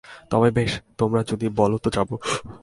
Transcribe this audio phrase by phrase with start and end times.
[0.29, 2.09] তা বেশ, তোমরা যদি বল তো যাব।